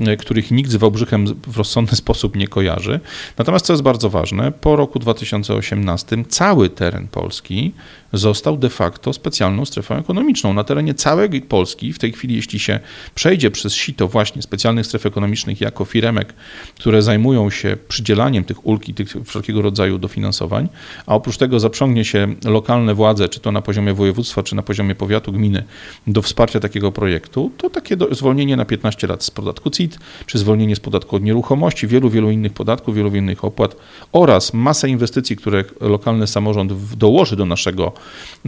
[0.00, 3.00] e, których nikt z Wałbrzychem w rozsądny sposób nie kojarzy.
[3.38, 7.72] Natomiast co jest bardzo ważne, po roku 2018 cały teren Polski
[8.12, 10.52] został de facto specjalną strefą ekonomiczną.
[10.52, 12.80] Na terenie całej Polski, w tej chwili, jeśli się
[13.14, 16.34] przejdzie przez sito właśnie specjalnych stref ekonomicznych jako firemek,
[16.74, 20.68] które zajmują się przydzielaniem tych ulg i tych wszelkiego rodzaju dofinansowań,
[21.06, 24.94] a oprócz tego zaprzągnie się lokalne władze, czy to na poziomie województwa, czy na poziomie
[24.94, 25.64] powiatu, gminy,
[26.06, 30.76] do wsparcia takiego projektu, to takie zwolnienie na 15 lat z podatku CIT, czy zwolnienie
[30.76, 33.76] z podatku od nieruchomości, wielu, wielu innych podatków, wielu innych opłat
[34.12, 37.92] oraz masę inwestycji, które lokalny samorząd dołoży do naszego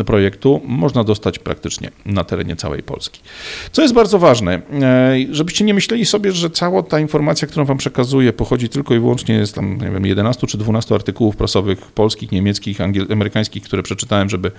[0.07, 3.21] projektu można dostać praktycznie na terenie całej Polski.
[3.73, 7.79] Co jest bardzo ważne, e, żebyście nie myśleli sobie, że cała ta informacja, którą wam
[7.79, 12.33] przekazuję, pochodzi tylko i wyłącznie z tam, nie wiem, 11 czy 12 artykułów prasowych polskich,
[12.33, 14.51] niemieckich, angiel- amerykańskich, które przeczytałem, żeby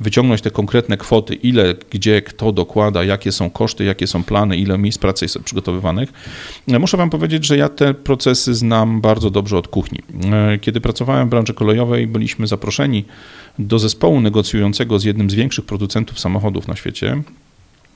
[0.00, 4.78] wyciągnąć te konkretne kwoty, ile, gdzie, kto dokłada, jakie są koszty, jakie są plany, ile
[4.78, 6.12] miejsc pracy jest przygotowywanych.
[6.68, 10.02] E, muszę wam powiedzieć, że ja te procesy znam bardzo dobrze od kuchni.
[10.32, 13.04] E, kiedy pracowałem w branży kolejowej, byliśmy zaproszeni
[13.58, 17.22] do zespołu negocjującego z jednym z większych producentów samochodów na świecie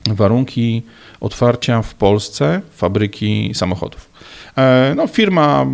[0.07, 0.83] warunki
[1.19, 4.09] otwarcia w Polsce fabryki samochodów.
[4.57, 5.67] E, no, firma,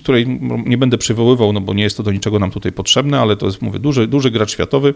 [0.00, 3.36] której nie będę przywoływał, no bo nie jest to do niczego nam tutaj potrzebne, ale
[3.36, 4.94] to jest, mówię, duży, duży gracz światowy,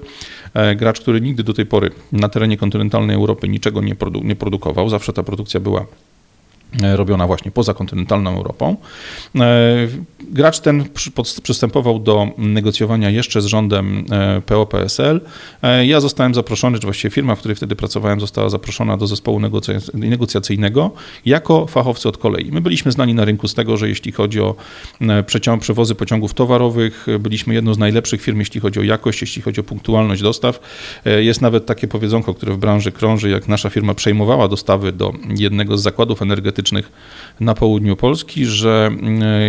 [0.54, 4.36] e, gracz, który nigdy do tej pory na terenie kontynentalnej Europy niczego nie, produ nie
[4.36, 4.88] produkował.
[4.88, 5.86] Zawsze ta produkcja była
[6.82, 8.76] robiona właśnie poza kontynentalną Europą.
[9.36, 9.88] E,
[10.30, 10.84] gracz ten
[11.42, 15.20] przystępował do negocjowania jeszcze z rządem e, PO-PSL.
[15.86, 19.40] Ja zostałem zaproszony, czy właściwie firma, w której wtedy pracowałem, została zaproszona do zespołu
[19.94, 20.90] negocjacyjnego
[21.26, 22.52] jako fachowcy od kolei.
[22.52, 24.54] My byliśmy znani na rynku z tego, że jeśli chodzi o
[25.60, 29.64] przewozy pociągów towarowych, byliśmy jedną z najlepszych firm, jeśli chodzi o jakość, jeśli chodzi o
[29.64, 30.60] punktualność dostaw.
[31.18, 35.78] Jest nawet takie powiedzonko, które w branży krąży, jak nasza firma przejmowała dostawy do jednego
[35.78, 36.65] z zakładów energetycznych,
[37.40, 38.90] na południu Polski, że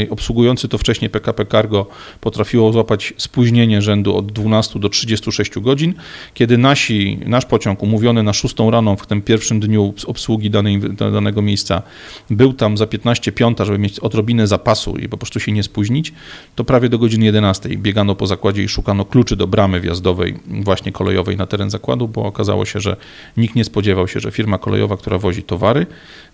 [0.04, 1.88] e, obsługujący to wcześniej PKP Cargo
[2.22, 5.94] potrafiło złapać spóźnienie rzędu od 12 do 36 godzin,
[6.34, 10.80] kiedy nasi, nasz pociąg umówiony na 6 rano w tym pierwszym dniu obsługi danej,
[11.12, 11.82] danego miejsca
[12.30, 16.14] był tam za 15 piąta, żeby mieć odrobinę zapasu i po prostu się nie spóźnić,
[16.56, 20.92] to prawie do godziny 11 biegano po zakładzie i szukano kluczy do bramy wjazdowej właśnie
[20.92, 22.98] kolejowej na teren zakładu, bo okazało się, że
[23.38, 25.86] nikt nie spodziewał się, że firma kolejowa, która wozi towary,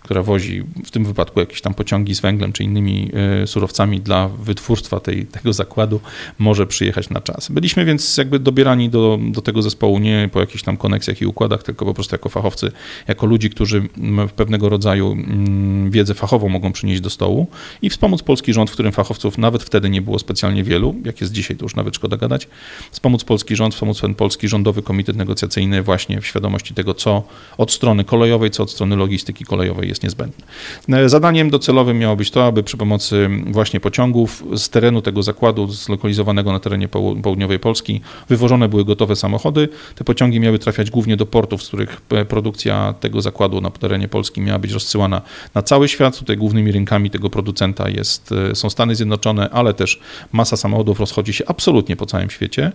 [0.04, 3.10] która wozi w tym wypadku jakieś tam pociągi z węglem czy innymi
[3.42, 6.00] e, surowcami dla wytwórstwa tej, tego zakładu,
[6.38, 7.48] może przyjechać na czas.
[7.48, 11.62] Byliśmy więc jakby dobierani do, do tego zespołu nie po jakichś tam koneksjach i układach,
[11.62, 12.72] tylko po prostu jako fachowcy,
[13.08, 13.88] jako ludzi, którzy
[14.36, 17.46] pewnego rodzaju mm, wiedzę fachową mogą przynieść do stołu
[17.82, 21.32] i wspomóc polski rząd, w którym fachowców nawet wtedy nie było specjalnie wielu, jak jest
[21.32, 22.48] dzisiaj, to już nawet szkoda gadać,
[22.90, 27.22] wspomóc polski rząd, wspomóc ten polski rządowy komitet negocjacyjny właśnie w świadomości tego, co
[27.58, 30.44] od strony kolejowej, co od strony logistyki kolejowej jest niezbędny.
[30.88, 35.66] E, zadaniem docelowym miało być to, aby przy pomocy właśnie pociągów z terenu tego zakładu
[35.66, 36.88] zlokalizowanego na terenie
[37.22, 39.68] południowej Polski wywożone były gotowe samochody.
[39.94, 44.08] Te pociągi miały trafiać głównie do portów, z których e, produkcja tego zakładu na terenie
[44.08, 45.22] Polski miała być rozsyłana
[45.54, 46.18] na cały świat.
[46.18, 50.00] Tutaj głównymi rynkami tego producenta jest, e, są Stany Zjednoczone, ale też
[50.32, 52.72] masa samochodów rozchodzi się absolutnie po całym świecie.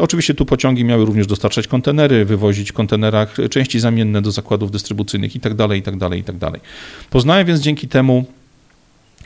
[0.00, 5.34] Oczywiście tu pociągi miały również dostarczać kontenery, wywozić w kontenerach części zamienne do zakładów dystrybucyjnych
[5.34, 6.29] itd., itd., itd.
[7.10, 8.24] Poznałem więc dzięki temu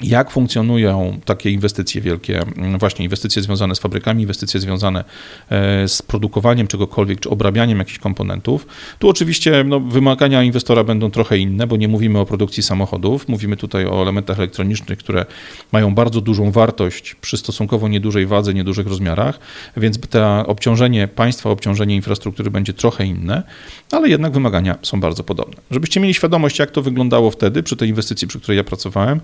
[0.00, 5.04] jak funkcjonują takie inwestycje wielkie, mm, właśnie inwestycje związane z fabrykami, inwestycje związane
[5.50, 8.66] e, z produkowaniem czegokolwiek, czy obrabianiem jakichś komponentów.
[8.98, 13.56] Tu oczywiście no, wymagania inwestora będą trochę inne, bo nie mówimy o produkcji samochodów, mówimy
[13.56, 15.26] tutaj o elementach elektronicznych, które
[15.72, 19.38] mają bardzo dużą wartość przy stosunkowo niedużej wadze, niedużych rozmiarach,
[19.76, 23.42] więc to obciążenie państwa, obciążenie infrastruktury będzie trochę inne,
[23.90, 25.56] ale jednak wymagania są bardzo podobne.
[25.70, 29.20] Żebyście mieli świadomość, jak to wyglądało wtedy przy tej inwestycji, przy której ja pracowałem,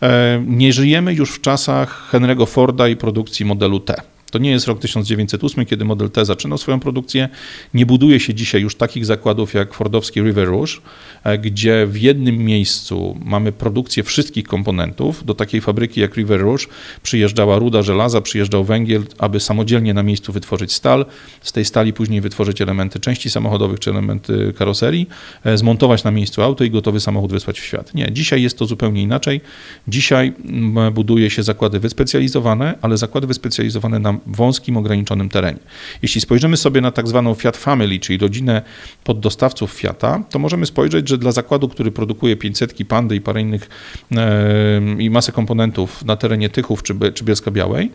[0.00, 0.13] e,
[0.46, 4.13] nie żyjemy już w czasach Henry'ego Forda i produkcji modelu T.
[4.34, 7.28] To nie jest rok 1908, kiedy model T zaczynał swoją produkcję.
[7.74, 10.72] Nie buduje się dzisiaj już takich zakładów jak Fordowski River Rouge,
[11.24, 15.24] e, gdzie w jednym miejscu mamy produkcję wszystkich komponentów.
[15.24, 16.66] Do takiej fabryki jak River Rouge
[17.02, 21.06] przyjeżdżała ruda żelaza, przyjeżdżał węgiel, aby samodzielnie na miejscu wytworzyć stal.
[21.42, 25.08] Z tej stali później wytworzyć elementy części samochodowych czy elementy karoserii,
[25.44, 27.94] e, zmontować na miejscu auto i gotowy samochód wysłać w świat.
[27.94, 29.40] Nie, dzisiaj jest to zupełnie inaczej.
[29.88, 30.32] Dzisiaj
[30.92, 35.58] buduje się zakłady wyspecjalizowane, ale zakłady wyspecjalizowane na wąskim, ograniczonym terenie.
[36.02, 38.62] Jeśli spojrzymy sobie na tak zwaną Fiat Family, czyli rodzinę
[39.04, 43.68] poddostawców Fiata, to możemy spojrzeć, że dla zakładu, który produkuje 500 Pandy i parę innych
[44.98, 47.90] i masę komponentów na terenie Tychów czy, czy Bielska Białej,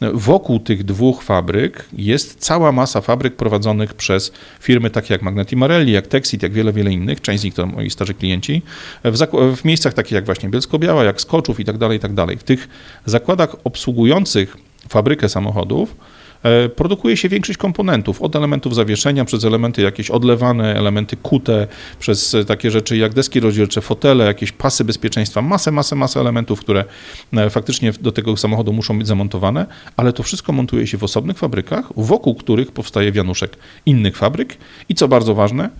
[0.00, 5.92] wokół tych dwóch fabryk jest cała masa fabryk prowadzonych przez firmy takie jak Magneti Marelli,
[5.92, 8.62] jak Texit, jak wiele, wiele innych, część z nich to moi starzy klienci,
[9.04, 9.18] w,
[9.56, 12.38] w miejscach takich jak właśnie Bielsko-Biała, jak Skoczów i tak dalej, i tak dalej.
[12.38, 12.68] W tych
[13.06, 14.56] zakładach obsługujących
[14.88, 15.96] fabrykę samochodów,
[16.42, 21.66] e, produkuje się większość komponentów, od elementów zawieszenia, przez elementy jakieś odlewane, elementy kute,
[21.98, 26.84] przez takie rzeczy jak deski rozdzielcze, fotele, jakieś pasy bezpieczeństwa, masę, masę, masę elementów, które
[27.32, 29.66] e, faktycznie do tego samochodu muszą być zamontowane,
[29.96, 34.56] ale to wszystko montuje się w osobnych fabrykach, wokół których powstaje wianuszek innych fabryk
[34.88, 35.70] i co bardzo ważne,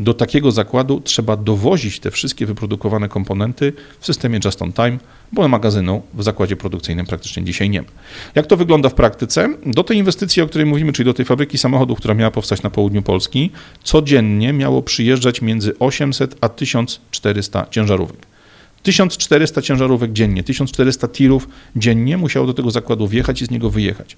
[0.00, 4.98] do takiego zakładu trzeba dowozić te wszystkie wyprodukowane komponenty w systemie Just on Time,
[5.32, 7.88] bo magazynu w zakładzie produkcyjnym praktycznie dzisiaj nie ma.
[8.34, 9.48] Jak to wygląda w praktyce?
[9.66, 12.70] Do tej inwestycji, o której mówimy, czyli do tej fabryki samochodów, która miała powstać na
[12.70, 13.50] południu Polski,
[13.82, 18.26] codziennie miało przyjeżdżać między 800 a 1400 ciężarówek.
[18.82, 24.16] 1400 ciężarówek dziennie, 1400 tirów dziennie musiało do tego zakładu wjechać i z niego wyjechać.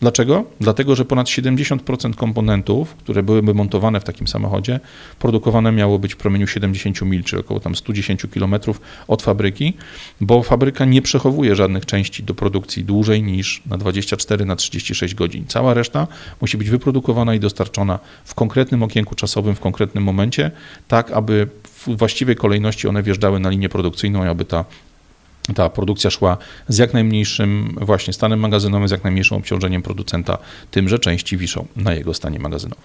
[0.00, 0.44] Dlaczego?
[0.60, 4.80] Dlatego, że ponad 70% komponentów, które byłyby montowane w takim samochodzie,
[5.18, 8.54] produkowane miało być w promieniu 70 mil, czy około tam 110 km
[9.08, 9.76] od fabryki,
[10.20, 15.44] bo fabryka nie przechowuje żadnych części do produkcji dłużej niż na 24 na 36 godzin.
[15.48, 16.06] Cała reszta
[16.40, 20.50] musi być wyprodukowana i dostarczona w konkretnym okienku czasowym, w konkretnym momencie,
[20.88, 24.64] tak aby w właściwej kolejności one wjeżdżały na linię produkcyjną aby ta
[25.54, 26.36] ta produkcja szła
[26.68, 30.38] z jak najmniejszym właśnie stanem magazynowym, z jak najmniejszym obciążeniem producenta,
[30.70, 32.84] tymże części wiszą na jego stanie magazynowym.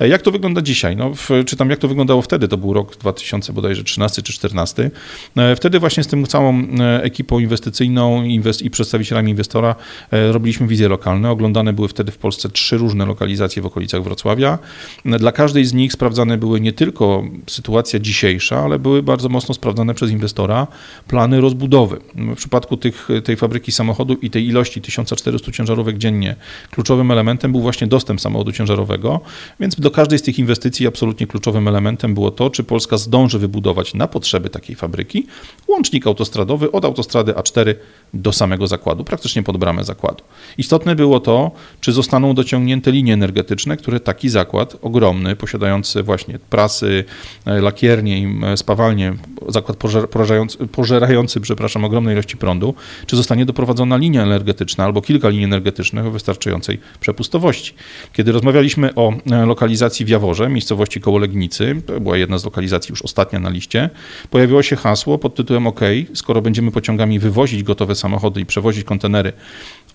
[0.00, 0.96] E, jak to wygląda dzisiaj?
[0.96, 4.90] No, w, czytam, jak to wyglądało wtedy, to był rok 2000 bodajże 13 czy 14.
[5.36, 9.74] E, wtedy właśnie z tym całą e, ekipą inwestycyjną inwest i przedstawicielami inwestora
[10.12, 11.30] robiliśmy wizje lokalne.
[11.30, 14.58] Oglądane były wtedy w Polsce trzy różne lokalizacje w okolicach Wrocławia.
[15.04, 19.94] Dla każdej z nich sprawdzane były nie tylko sytuacja dzisiejsza, ale były bardzo mocno sprawdzane
[19.94, 20.66] przez inwestora
[21.08, 22.00] plany rozbudowy.
[22.14, 26.36] W przypadku tych, tej fabryki samochodu i tej ilości 1400 ciężarówek dziennie
[26.70, 29.20] kluczowym elementem był właśnie dostęp samochodu ciężarowego,
[29.60, 33.94] więc do każdej z tych inwestycji absolutnie kluczowym elementem było to, czy Polska zdąży wybudować
[33.94, 35.26] na potrzeby takiej fabryki
[35.68, 37.74] łącznik autostradowy od autostrady A4
[38.14, 40.24] do samego zakładu, praktycznie pod bramę zakładu.
[40.58, 47.04] Istotne było to, czy zostaną dociągnięte linie energetyczne, które taki zakład ogromny, posiadający właśnie prasy,
[47.46, 49.14] e, lakiernie, e, spawalnie,
[49.48, 49.76] zakład
[50.10, 52.74] pożerający, pożerający przepraszam, ogromnej ilości prądu,
[53.06, 57.74] czy zostanie doprowadzona linia energetyczna albo kilka linii energetycznych o wystarczającej przepustowości.
[58.12, 62.92] Kiedy rozmawialiśmy o e, lokalizacji w Jaworze, miejscowości koło Legnicy, to była jedna z lokalizacji,
[62.92, 63.90] już ostatnia na liście,
[64.30, 65.80] pojawiło się hasło pod tytułem OK,
[66.14, 69.32] skoro będziemy pociągami wywozić gotowe samochody i przewozić kontenery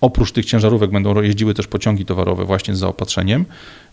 [0.02, 3.44] oprócz tych ciężarówek będą jeździły też pociągi towarowe właśnie z zaopatrzeniem.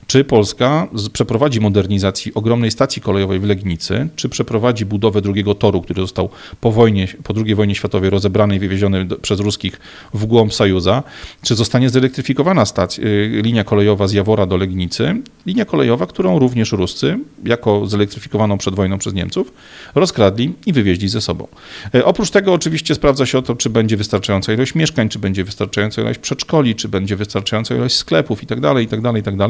[0.09, 6.01] Czy Polska przeprowadzi modernizację ogromnej stacji kolejowej w Legnicy, czy przeprowadzi budowę drugiego toru, który
[6.01, 6.29] został
[6.61, 9.79] po wojnie, po II wojnie światowej rozebrany i wywieziony przez ruskich
[10.13, 11.03] w głąb Sajuza,
[11.41, 16.71] czy zostanie zelektryfikowana stacja, y, linia kolejowa z Jawora do Legnicy, linia kolejowa, którą również
[16.71, 19.53] Ruscy, jako zelektryfikowaną przed wojną przez Niemców,
[19.95, 21.47] rozkradli i wywieźli ze sobą.
[21.95, 25.43] Y, oprócz tego oczywiście sprawdza się o to, czy będzie wystarczająca ilość mieszkań, czy będzie
[25.43, 29.47] wystarczająca ilość przedszkoli, czy będzie wystarczająca ilość sklepów itd., itd., itd.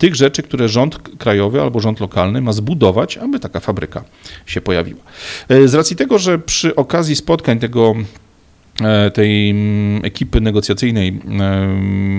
[0.00, 4.04] Tych rzeczy, które rząd krajowy albo rząd lokalny ma zbudować, aby taka fabryka
[4.46, 5.00] się pojawiła.
[5.50, 8.19] Y, z racji tego, że przy okazji spotkań tego E,
[9.14, 11.08] tej mm, ekipy negocjacyjnej.
[11.08, 11.66] E,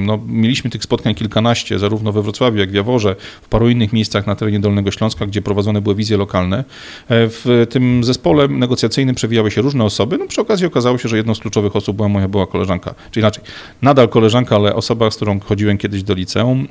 [0.06, 3.94] no, mieliśmy tych spotkań kilkanaście, zarówno we Wrocławiu, jak i w Jaworze, w paru innych
[3.94, 6.58] miejscach na terenie Dolnego Śląska, gdzie prowadzone były wizje lokalne.
[6.58, 6.64] E,
[7.10, 10.18] w tym zespole negocjacyjnym przewijały się różne osoby.
[10.18, 13.20] No, przy okazji okazało się, że jedną z kluczowych osób była moja była koleżanka, czy
[13.20, 13.44] inaczej,
[13.82, 16.68] nadal koleżanka, ale osoba, z którą chodziłem kiedyś do liceum.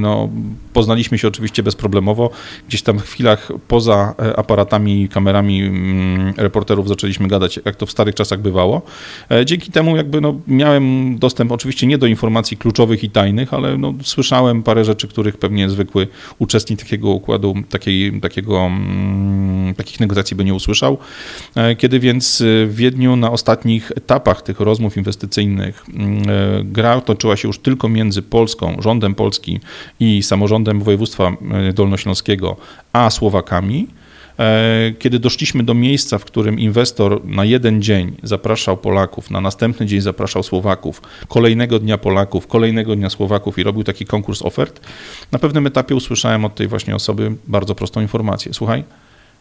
[0.00, 0.28] No,
[0.72, 2.30] poznaliśmy się oczywiście bezproblemowo.
[2.68, 8.14] Gdzieś tam w chwilach poza aparatami, kamerami mm, reporterów zaczęliśmy gadać, jak to w starych
[8.14, 8.82] czasach bywało.
[9.30, 13.78] E, dzięki temu jakby no, miałem dostęp oczywiście nie do informacji kluczowych i tajnych, ale
[13.78, 16.08] no, słyszałem parę rzeczy, których pewnie zwykły
[16.38, 20.98] uczestnik takiego układu, takiej, takiego, mm, takich negocjacji by nie usłyszał.
[21.54, 27.36] E, kiedy więc w Wiedniu na ostatnich etapach tych rozmów inwestycyjnych mm, e, gra toczyła
[27.36, 29.60] się już tylko między Polską, rządem Polski
[30.00, 31.32] i samorządem województwa
[31.74, 32.56] dolnośląskiego,
[32.92, 34.01] a Słowakami, E,
[34.98, 40.00] kiedy doszliśmy do miejsca, w którym inwestor na jeden dzień zapraszał Polaków, na następny dzień
[40.00, 44.80] zapraszał Słowaków, kolejnego dnia Polaków, kolejnego dnia Słowaków i robił taki konkurs ofert,
[45.32, 48.54] na pewnym etapie usłyszałem od tej właśnie osoby bardzo prostą informację.
[48.54, 48.84] Słuchaj,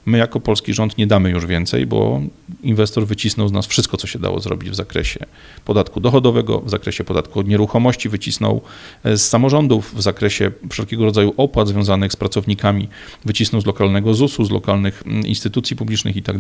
[0.06, 2.22] My jako polski rząd nie damy już więcej, bo
[2.64, 5.26] inwestor wycisnął z nas wszystko, co się dało zrobić w zakresie
[5.66, 8.62] podatku dochodowego, w zakresie podatku od nieruchomości, wycisnął
[9.04, 12.88] e, z samorządów, w zakresie wszelkiego rodzaju opłat związanych z pracownikami,
[13.26, 16.32] wycisnął z lokalnego ZUS-u, z lokalnych mm, instytucji publicznych i tak.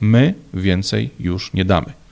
[0.00, 2.03] My więcej już nie damy.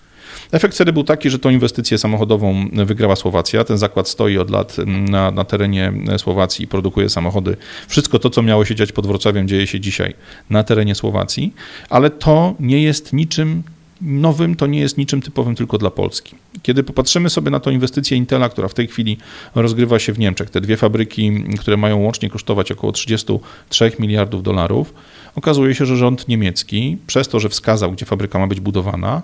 [0.53, 3.65] Efekt wtedy był taki, że tą inwestycję samochodową wygrała Słowacja.
[3.65, 7.57] Ten zakład stoi od lat na, na terenie Słowacji i produkuje samochody.
[7.89, 10.15] Wszystko to, co miało się dziać pod Wrocławiem, dzieje się dzisiaj
[10.51, 11.55] na terenie Słowacji,
[11.91, 13.63] ale to nie jest niczym
[14.03, 16.37] nowym, to nie jest niczym typowym tylko dla Polski.
[16.63, 19.19] Kiedy popatrzymy sobie na tą inwestycję Intela, która w tej chwili
[19.55, 24.95] rozgrywa się w Niemczech, te dwie fabryki, które mają łącznie kosztować około 33 miliardów dolarów,
[25.35, 29.23] okazuje się, że rząd niemiecki, przez to, że wskazał, gdzie fabryka ma być budowana,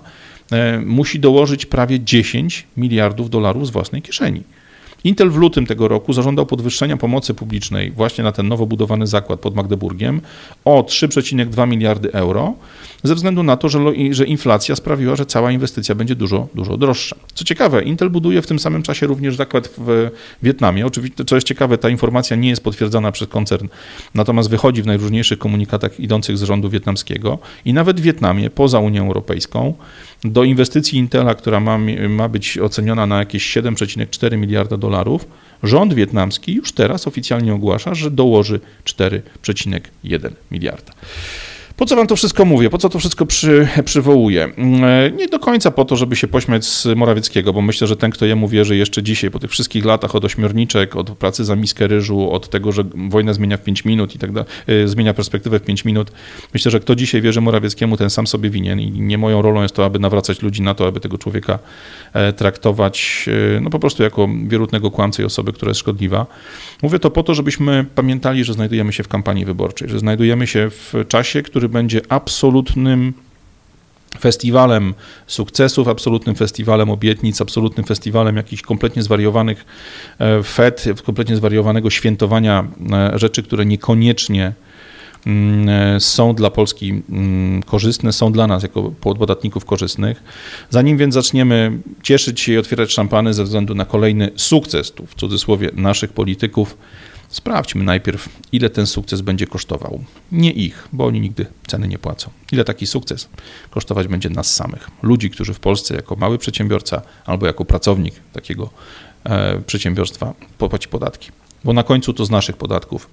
[0.85, 4.43] musi dołożyć prawie 10 miliardów dolarów z własnej kieszeni.
[5.03, 9.39] Intel w lutym tego roku zażądał podwyższenia pomocy publicznej właśnie na ten nowo budowany zakład
[9.39, 10.21] pod Magdeburgiem
[10.65, 12.53] o 3,2 miliardy euro,
[13.03, 13.79] ze względu na to, że,
[14.11, 17.15] że inflacja sprawiła, że cała inwestycja będzie dużo, dużo droższa.
[17.33, 20.09] Co ciekawe, Intel buduje w tym samym czasie również zakład w
[20.43, 20.85] Wietnamie.
[20.85, 23.67] Oczywiście, co jest ciekawe, ta informacja nie jest potwierdzana przez koncern,
[24.15, 29.07] natomiast wychodzi w najróżniejszych komunikatach idących z rządu wietnamskiego i nawet w Wietnamie, poza Unią
[29.07, 29.73] Europejską,
[30.23, 31.77] do inwestycji Intela, która ma,
[32.09, 35.27] ma być oceniona na jakieś 7,4 miliarda dolarów,
[35.63, 40.93] rząd wietnamski już teraz oficjalnie ogłasza, że dołoży 4,1 miliarda.
[41.79, 42.69] Po co wam to wszystko mówię?
[42.69, 44.43] Po co to wszystko przy, przywołuję?
[44.43, 48.11] Mm, nie do końca po to, żeby się pośmiać z Morawieckiego, bo myślę, że ten,
[48.11, 51.87] kto jemu wierzy jeszcze dzisiaj, po tych wszystkich latach od ośmiorniczek, od pracy za miskę
[51.87, 54.49] ryżu, od tego, że wojna zmienia w 5 minut i tak dalej,
[54.85, 56.11] zmienia perspektywę w 5 minut,
[56.53, 59.75] myślę, że kto dzisiaj wierzy Morawieckiemu, ten sam sobie winien i nie moją rolą jest
[59.75, 61.59] to, aby nawracać ludzi na to, aby tego człowieka
[62.13, 63.25] e, traktować
[63.57, 66.25] e, no po prostu jako wierutnego kłamcę i osoby, która jest szkodliwa.
[66.81, 70.69] Mówię to po to, żebyśmy pamiętali, że znajdujemy się w kampanii wyborczej, że znajdujemy się
[70.69, 73.13] w czasie, który będzie absolutnym
[74.19, 74.93] festiwalem
[75.27, 79.65] sukcesów, absolutnym festiwalem obietnic, absolutnym festiwalem jakichś kompletnie zwariowanych
[80.19, 84.53] e, fet, kompletnie zwariowanego świętowania e, rzeczy, które niekoniecznie
[85.25, 90.23] mm, e, są dla Polski mm, korzystne, są dla nas jako podatników korzystnych.
[90.69, 95.15] Zanim więc zaczniemy cieszyć się i otwierać szampany ze względu na kolejny sukces, tu w
[95.15, 96.77] cudzysłowie, naszych polityków,
[97.29, 100.03] Sprawdźmy najpierw, ile ten sukces będzie kosztował.
[100.31, 102.29] Nie ich, bo oni nigdy ceny nie płacą.
[102.51, 103.29] Ile taki sukces
[103.69, 104.89] kosztować będzie nas samych.
[105.01, 108.69] Ludzi, którzy w Polsce jako mały przedsiębiorca albo jako pracownik takiego
[109.23, 111.31] e, przedsiębiorstwa płaci podatki.
[111.63, 113.09] Bo na końcu to z naszych podatków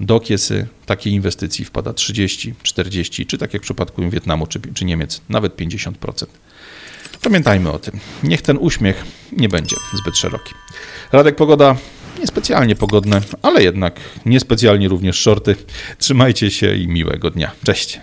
[0.00, 4.84] do kiesy takiej inwestycji wpada 30, 40, czy tak jak w przypadku Wietnamu czy, czy
[4.84, 6.26] Niemiec, nawet 50%.
[7.22, 8.00] Pamiętajmy o tym.
[8.22, 10.54] Niech ten uśmiech nie będzie zbyt szeroki.
[11.12, 11.76] Radek Pogoda
[12.22, 15.56] niespecjalnie pogodne, ale jednak niespecjalnie również shorty.
[15.98, 17.50] Trzymajcie się i miłego dnia.
[17.64, 18.00] Cześć.